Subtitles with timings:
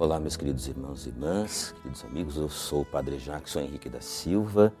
[0.00, 4.00] Olá, meus queridos irmãos e irmãs, queridos amigos, eu sou o Padre Jackson Henrique da
[4.00, 4.72] Silva,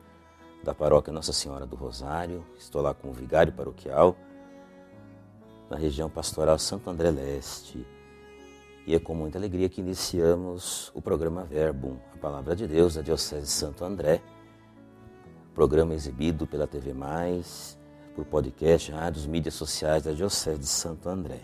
[0.64, 2.42] da paróquia Nossa Senhora do Rosário.
[2.58, 4.16] Estou lá como vigário paroquial
[5.68, 7.86] na região pastoral Santo André Leste.
[8.86, 13.02] E é com muita alegria que iniciamos o programa Verbum, a palavra de Deus da
[13.02, 14.22] Diocese de Santo André.
[15.54, 17.78] Programa exibido pela TV Mais,
[18.16, 21.42] por podcast, rádios, mídias sociais da Diocese de Santo André.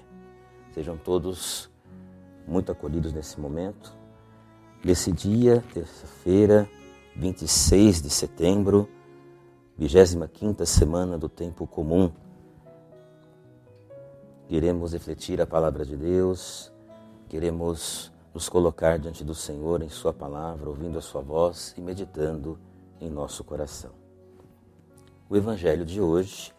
[0.73, 1.76] Sejam todos
[2.47, 3.93] muito acolhidos nesse momento.
[4.85, 6.69] Nesse dia, terça-feira,
[7.17, 8.89] 26 de setembro,
[9.77, 12.13] 25 semana do tempo comum,
[14.49, 16.73] queremos refletir a palavra de Deus,
[17.29, 22.59] queremos nos colocar diante do Senhor em Sua palavra, ouvindo a Sua voz e meditando
[23.01, 23.91] em nosso coração.
[25.29, 26.55] O Evangelho de hoje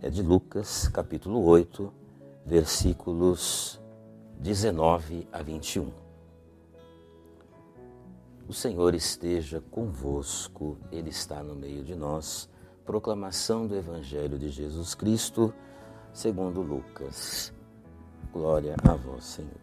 [0.00, 1.92] é de Lucas, capítulo 8,
[2.46, 3.81] versículos
[4.42, 5.92] 19 a 21.
[8.48, 12.50] O Senhor esteja convosco, Ele está no meio de nós.
[12.84, 15.54] Proclamação do Evangelho de Jesus Cristo,
[16.12, 17.54] segundo Lucas.
[18.32, 19.60] Glória a vós, Senhor.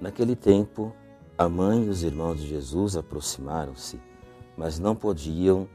[0.00, 0.90] Naquele tempo,
[1.36, 4.00] a mãe e os irmãos de Jesus aproximaram-se,
[4.56, 5.68] mas não podiam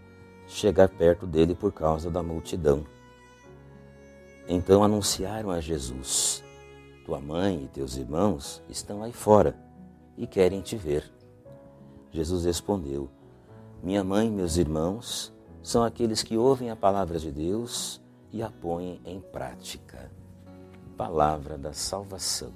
[0.48, 2.88] chegar perto dele por causa da multidão.
[4.48, 6.44] Então anunciaram a Jesus:
[7.06, 9.56] tua mãe e teus irmãos estão aí fora
[10.18, 11.04] e querem te ver.
[12.12, 13.10] Jesus respondeu:
[13.82, 18.50] Minha mãe e meus irmãos são aqueles que ouvem a palavra de Deus e a
[18.50, 20.12] põem em prática.
[20.98, 22.52] Palavra da salvação.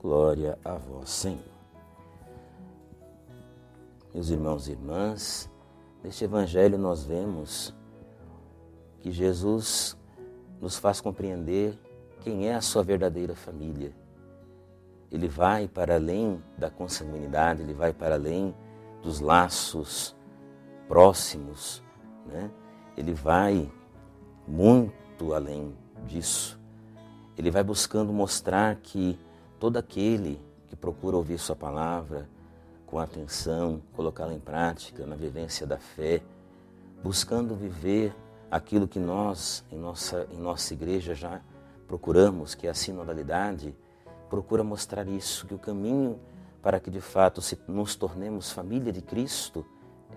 [0.00, 1.54] Glória a vós, Senhor.
[4.12, 5.50] Meus irmãos e irmãs,
[6.02, 7.74] neste evangelho nós vemos
[9.00, 9.96] que Jesus
[10.60, 11.76] nos faz compreender
[12.24, 13.92] quem é a sua verdadeira família.
[15.12, 18.54] Ele vai para além da consanguinidade, ele vai para além
[19.02, 20.16] dos laços
[20.88, 21.82] próximos,
[22.26, 22.50] né?
[22.96, 23.70] ele vai
[24.48, 25.76] muito além
[26.06, 26.58] disso.
[27.36, 29.18] Ele vai buscando mostrar que
[29.60, 32.26] todo aquele que procura ouvir Sua palavra
[32.86, 36.22] com atenção, colocá-la em prática, na vivência da fé,
[37.02, 38.14] buscando viver
[38.50, 41.40] aquilo que nós, em nossa, em nossa igreja, já
[41.86, 43.74] procuramos, que é a sinodalidade,
[44.28, 46.18] procura mostrar isso, que o caminho
[46.62, 49.66] para que de fato nos tornemos família de Cristo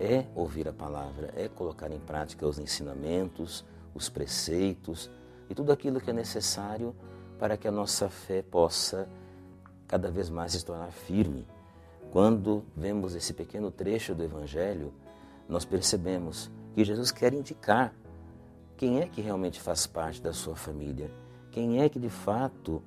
[0.00, 3.64] é ouvir a palavra, é colocar em prática os ensinamentos,
[3.94, 5.10] os preceitos
[5.50, 6.94] e tudo aquilo que é necessário
[7.38, 9.08] para que a nossa fé possa
[9.86, 11.46] cada vez mais se tornar firme.
[12.10, 14.92] Quando vemos esse pequeno trecho do Evangelho,
[15.48, 17.92] nós percebemos que Jesus quer indicar
[18.76, 21.10] quem é que realmente faz parte da sua família
[21.58, 22.80] quem é que de fato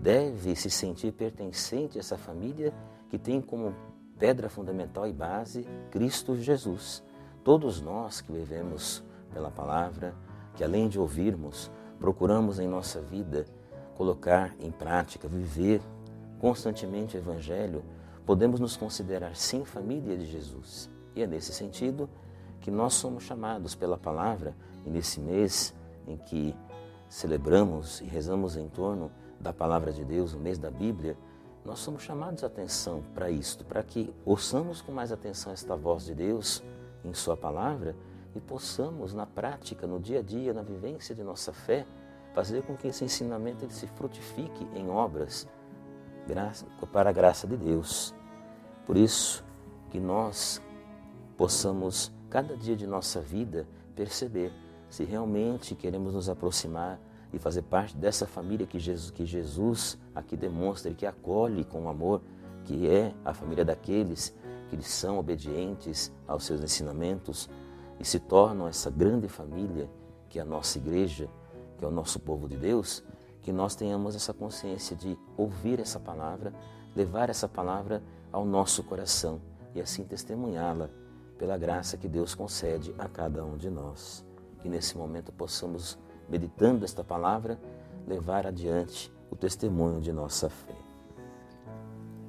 [0.00, 2.74] deve se sentir pertencente a essa família
[3.08, 3.72] que tem como
[4.18, 7.04] pedra fundamental e base Cristo Jesus?
[7.44, 10.12] Todos nós que vivemos pela palavra,
[10.56, 11.70] que além de ouvirmos,
[12.00, 13.44] procuramos em nossa vida
[13.94, 15.80] colocar em prática, viver
[16.40, 17.84] constantemente o Evangelho,
[18.26, 20.90] podemos nos considerar sim família de Jesus.
[21.14, 22.10] E é nesse sentido
[22.60, 24.52] que nós somos chamados pela palavra,
[24.84, 25.72] e nesse mês
[26.08, 26.56] em que
[27.08, 31.16] celebramos e rezamos em torno da palavra de Deus, o mês da Bíblia,
[31.64, 36.04] nós somos chamados a atenção para isto, para que ouçamos com mais atenção esta voz
[36.04, 36.62] de Deus
[37.04, 37.96] em Sua palavra
[38.34, 41.86] e possamos, na prática, no dia a dia, na vivência de nossa fé,
[42.34, 45.48] fazer com que esse ensinamento ele se frutifique em obras
[46.92, 48.14] para a graça de Deus.
[48.84, 49.44] Por isso,
[49.90, 50.60] que nós
[51.36, 54.52] possamos, cada dia de nossa vida, perceber
[54.88, 57.00] se realmente queremos nos aproximar
[57.32, 61.88] e fazer parte dessa família que Jesus, que Jesus aqui demonstra e que acolhe com
[61.88, 62.22] amor,
[62.64, 64.34] que é a família daqueles
[64.68, 67.48] que são obedientes aos seus ensinamentos
[68.00, 69.88] e se tornam essa grande família
[70.28, 71.28] que é a nossa igreja,
[71.78, 73.02] que é o nosso povo de Deus,
[73.42, 76.52] que nós tenhamos essa consciência de ouvir essa palavra,
[76.96, 78.02] levar essa palavra
[78.32, 79.40] ao nosso coração
[79.74, 80.90] e assim testemunhá-la
[81.38, 84.25] pela graça que Deus concede a cada um de nós
[84.66, 85.96] que nesse momento possamos,
[86.28, 87.56] meditando esta palavra,
[88.04, 90.74] levar adiante o testemunho de nossa fé.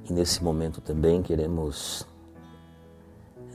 [0.07, 2.07] E nesse momento também queremos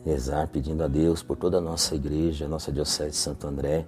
[0.05, 3.87] rezar pedindo a Deus por toda a nossa igreja, nossa Diocese de Santo André,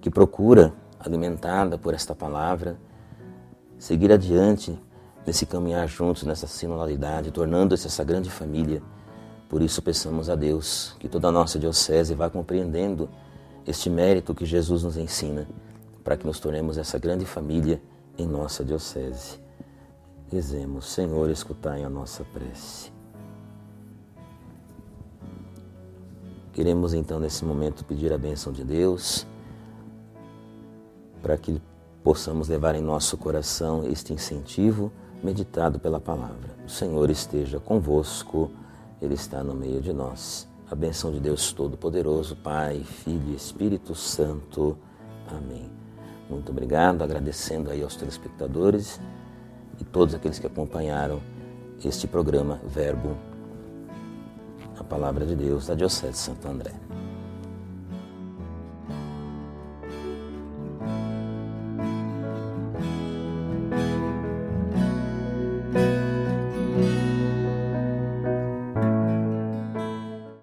[0.00, 2.76] que procura, alimentada por esta palavra,
[3.78, 4.76] seguir adiante
[5.24, 8.82] nesse caminhar juntos, nessa sinodalidade, tornando-se essa grande família.
[9.48, 13.08] Por isso peçamos a Deus que toda a nossa Diocese vá compreendendo
[13.66, 15.48] este mérito que Jesus nos ensina
[16.04, 17.82] para que nos tornemos essa grande família
[18.16, 19.38] em nossa diocese.
[20.30, 22.92] Rezemos, Senhor, escutai a nossa prece.
[26.52, 29.26] Queremos então nesse momento pedir a bênção de Deus
[31.20, 31.60] para que
[32.02, 34.92] possamos levar em nosso coração este incentivo
[35.22, 36.56] meditado pela palavra.
[36.64, 38.50] O Senhor esteja convosco,
[39.02, 40.48] Ele está no meio de nós.
[40.68, 44.76] A bênção de Deus Todo-Poderoso, Pai, Filho e Espírito Santo.
[45.28, 45.70] Amém.
[46.28, 49.00] Muito obrigado, agradecendo aí aos telespectadores
[49.80, 51.22] e todos aqueles que acompanharam
[51.84, 53.16] este programa Verbo,
[54.76, 56.72] a Palavra de Deus da Diocese de Santo André.